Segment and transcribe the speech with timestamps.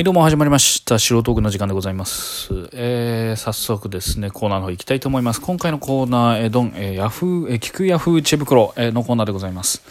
[0.00, 0.98] はい、どうも始まりました。
[0.98, 2.70] 素人ークの時間でございます。
[2.72, 5.42] えー、早速ですね、コーナーの方行きたいと思います。
[5.42, 9.82] 今回のコーナー、えー、ドン、えー、ヤフー、えー、聞くヤフー知恵袋、えーのコーナーでございます。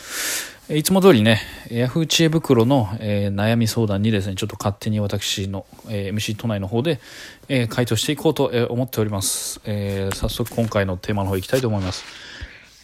[0.67, 6.99] えいつも通りね、ヤフー知恵袋の、えー悩み相談にですね、ちょっと勝手に私の、えー MC 都内の方で、
[7.47, 9.61] えー回答していこうと、えー思っております。
[9.65, 12.03] えー早速今回のテーマの方行きたいと思います。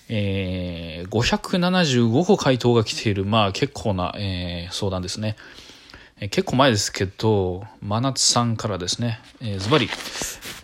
[0.10, 5.36] えー575個回答が来ている、まあ結構な、えー相談ですね。
[6.22, 9.90] え結構前ですけど、真夏さんからですね、えーズバリ、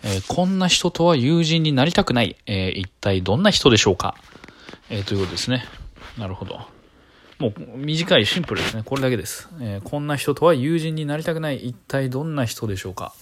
[0.02, 4.14] えこんな人とは友人になりたくない、えー一体どんな人でしょうか、
[4.88, 5.64] えということですね。
[6.16, 6.60] なるほど。
[7.38, 8.82] もう短いシンプルですね。
[8.82, 9.50] これだけです。
[9.60, 13.12] えこんな人とは友人になりたくない、一体どんな人でしょうか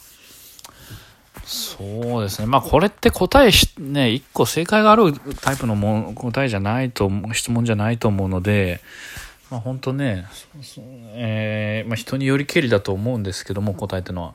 [1.44, 2.46] そうですね。
[2.46, 8.80] まあこれって答えし、ね、一個正解があるタイプのも答えじゃないと、質問じゃないと思うので、
[9.50, 10.26] まあ本当ね、
[11.14, 14.34] えーまあ人によりけりだと思うんですけども、答えてのは。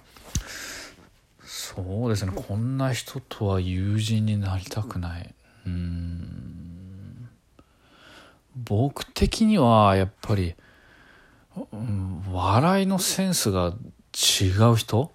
[1.44, 2.32] そうですね。
[2.36, 5.34] こんな人とは友人になりたくない。
[5.66, 7.30] うん。
[8.56, 10.56] 僕的にはやっぱり、
[11.72, 13.74] うん笑いのセンスが
[14.14, 15.12] 違う人？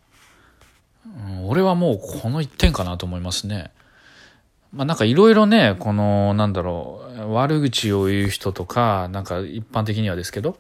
[1.07, 3.71] うん俺はもうこの一点かなと思いますね。
[4.73, 10.57] まあなんかいろいろね、この、なんだろう、悪口を言う人とか、なんか一般的にはですけど、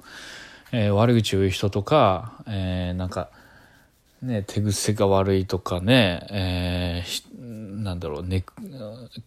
[0.73, 3.31] えー悪口を言う人とか、えーなんか、
[4.23, 8.45] ね、手癖が悪いとかね、えーなんだろう、ね、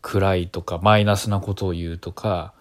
[0.02, 2.54] 暗いとか、マイナスなことを言うとか、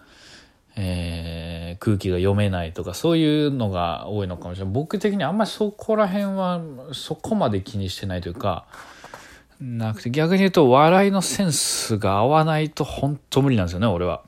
[0.75, 4.73] えー空気が読めないとかそういうのが多いのかもしれない。
[4.73, 6.61] 僕的にあんまりそこら辺は
[6.93, 8.65] そこまで気にしてないというか
[9.59, 14.21] なくて逆に言うと笑いのセンスが合わないと本当無理なんですよね俺は。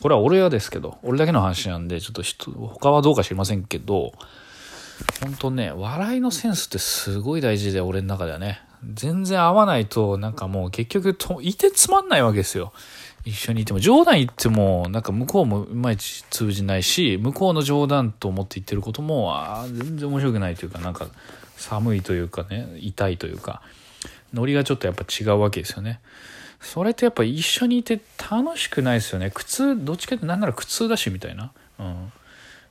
[0.00, 4.12] これは俺はですけど俺だけの話なんでちょっと人他はどうか知りませんけど
[5.22, 8.62] 本当ね笑いのセンスってすごい大事で俺の中ではね。
[8.94, 12.72] 全然合わないとなんかもう結局といてつまんないわけですよ。
[13.24, 13.80] 一緒にいても。
[13.80, 21.08] 冗談言ってもなんか向こうもいまいち通じないし向こうの冗談と思って言ってることもあー全然面白くないというかなんか
[21.56, 23.62] 寒いというかね痛いというか
[24.32, 26.00] ノリがちょっとやっぱ違うわけですよね。
[26.60, 29.30] それってやっぱ一緒にいて楽しくないですよね。
[29.30, 31.52] 苦痛どっちかってなんなら苦痛だしみたいな。
[31.78, 32.12] うん。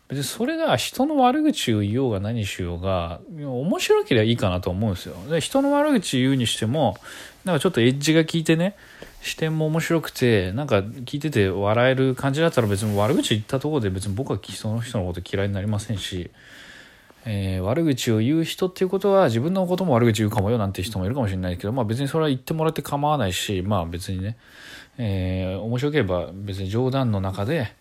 [0.09, 5.15] 別にそれが人の悪口を言おうが何しようが面白ければいいかなと思うんですよ。
[5.29, 6.97] で人の悪口言うにしても
[7.43, 8.75] なんかちょっとエッジが効いてね
[9.21, 16.31] 視点も面白くてなんか聞いてて笑える感じだったら別に悪口言ったところで別に僕はその人のこと嫌いになりませんし、
[17.25, 24.37] えー悪口を言う人っていうことは自分のことも悪口言うかもよなんて人もいるかもしれないけど、まあ、別にそれは言ってもらって構わないしまあ別にね、
[24.97, 27.73] えー面白ければ別に冗談の中で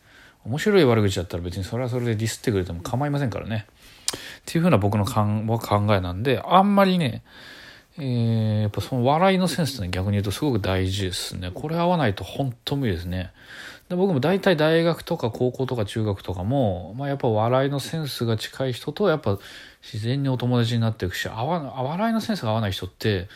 [0.45, 3.67] 面白い悪口だったら別にそれはそれでディスってくれても構いませんからね。
[4.07, 7.23] っていうふうな僕の考考えなんであんまりね
[7.99, 11.53] えーやっぱその笑いのセンスって逆に言うとすごく大事ですね。
[11.55, 13.31] これ合わないと本当無理ですね。
[13.89, 19.39] で僕も大体大学とか高校とか中学とかも、まあ、やっぱ笑いのセンスが近い人とやっぱ
[19.81, 23.29] 自然にお友達になっていくし合わ笑いのセンスが合わない人って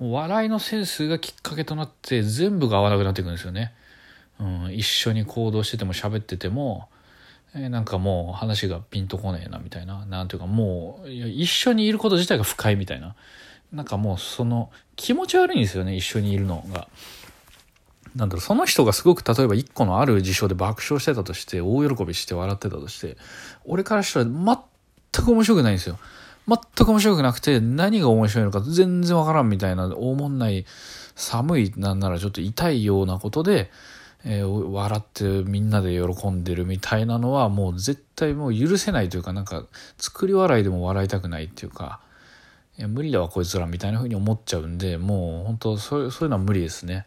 [0.00, 3.72] もう笑いのセンスがきっかけとなって全部が合わなくなっていくんですよね、
[4.40, 6.88] うん、一緒に行動してても喋ってても
[7.54, 13.14] えなんかもう話がピンとこねえなみたいななんていうかもう一緒にいること自体が不快みたいな。
[13.74, 16.88] なんかもうその気持ち悪いんですよね一緒にいるのが。
[18.14, 23.16] なんだろうその人がすごく例えば一個のある事象で爆笑してたとして大喜びして笑ってたとして
[23.64, 25.98] 俺からしたら全く面白くないんですよ。
[26.46, 30.66] 全く面白くなくて何が面白いのか全然わからんみたいな大もんない
[31.16, 33.70] 寒いなんならちょっと痛いようなことで、
[34.24, 39.64] えー笑ってみんなで喜んでるみたいなのはもう絶対もう許せないというかなんか
[39.98, 42.00] 作り笑いでも笑いたくないっていうか
[42.78, 47.06] いや無理だわこいつらみたいな風に思っちゃうんでもう本当そうそういうのは無理ですね。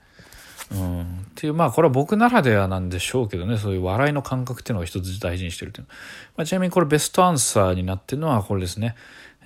[0.69, 1.05] うん、っ
[1.35, 5.87] ていうまあこれは僕ならではなんでしょうけどねそういう笑いの感覚っていうのを一つ大事にしてるっていう、
[6.35, 8.95] まあ、ちなみにこれベストアンサーになってるのはこれですね。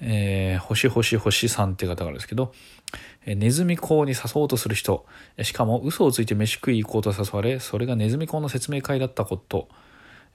[0.04, 2.54] えー、星星星さんって方からですけど、
[3.26, 5.06] えーネズミ講に誘おうとする人。
[5.44, 9.70] しかも嘘をついて飯食い行こうと誘われそれがネズミ講の説明会だったこと。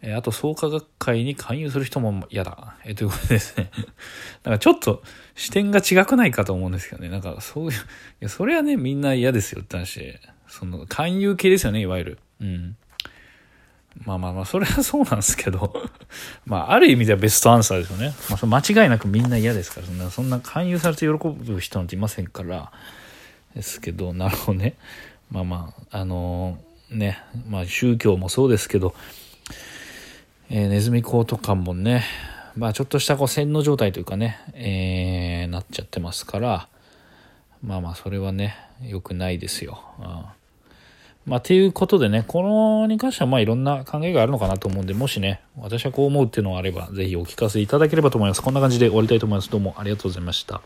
[0.03, 2.77] えあと創価学会に勧誘する人も嫌だ。
[2.85, 3.71] えということでですね。
[4.45, 5.03] なんかちょっと
[5.35, 7.09] 視点が違くないかと思うんですけどね。
[7.09, 7.83] なんかそういう、い
[8.21, 10.19] や、それはね、みんな嫌ですよって話。
[10.49, 12.19] その、勧誘系ですよね、いわゆる。
[12.41, 12.77] うん。
[14.05, 15.73] まあまあまあ、それはそうなんですけど。
[16.45, 18.15] まあ、ある意味ではベストアンサーですよね。
[18.29, 22.71] まあ、それ間違いなくみんな嫌ですから、そんな、そんな勧誘されて喜ぶ人なんていませんから。
[23.55, 24.75] ですけど、なるほどね。
[25.31, 26.59] まあまあ、あの
[26.91, 27.19] ね、
[27.49, 28.95] まあ宗教もそうですけど、
[30.49, 32.05] えーネズミ講とかもね、
[32.57, 36.69] まあちょっとしたこう洗脳状態というかね、えー、なっちゃってますから、
[37.63, 39.83] まあまあそれはね、良くないですよ。
[39.99, 40.25] うん
[41.27, 48.43] まあっ、ていうことでね、このに関してはまあいろんな考えがあるのかなと思うんで、もしね、私はこう思うっていうのがあれば、ぜひお聞かせいただければと思います。
[48.43, 49.51] こんな感じで終わりたいと思います。
[49.51, 50.63] どうもありがとうございました。